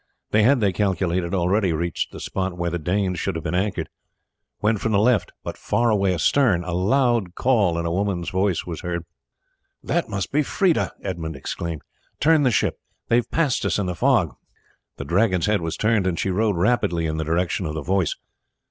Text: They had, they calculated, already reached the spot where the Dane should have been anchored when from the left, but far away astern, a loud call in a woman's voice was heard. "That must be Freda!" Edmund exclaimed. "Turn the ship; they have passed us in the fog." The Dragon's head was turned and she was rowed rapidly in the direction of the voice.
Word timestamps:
They 0.31 0.41
had, 0.41 0.61
they 0.61 0.73
calculated, 0.73 1.35
already 1.35 1.73
reached 1.73 2.11
the 2.11 2.19
spot 2.19 2.57
where 2.57 2.71
the 2.71 2.79
Dane 2.79 3.13
should 3.13 3.35
have 3.35 3.43
been 3.43 3.53
anchored 3.53 3.87
when 4.57 4.77
from 4.79 4.93
the 4.93 4.97
left, 4.97 5.31
but 5.43 5.59
far 5.59 5.91
away 5.91 6.11
astern, 6.11 6.63
a 6.63 6.73
loud 6.73 7.35
call 7.35 7.77
in 7.77 7.85
a 7.85 7.91
woman's 7.91 8.31
voice 8.31 8.65
was 8.65 8.81
heard. 8.81 9.05
"That 9.83 10.09
must 10.09 10.31
be 10.31 10.41
Freda!" 10.41 10.89
Edmund 11.03 11.35
exclaimed. 11.35 11.83
"Turn 12.19 12.41
the 12.41 12.49
ship; 12.49 12.79
they 13.09 13.17
have 13.17 13.29
passed 13.29 13.63
us 13.63 13.77
in 13.77 13.85
the 13.85 13.93
fog." 13.93 14.33
The 14.97 15.05
Dragon's 15.05 15.45
head 15.45 15.61
was 15.61 15.77
turned 15.77 16.07
and 16.07 16.17
she 16.17 16.31
was 16.31 16.37
rowed 16.39 16.57
rapidly 16.57 17.05
in 17.05 17.17
the 17.17 17.23
direction 17.23 17.67
of 17.67 17.75
the 17.75 17.83
voice. 17.83 18.15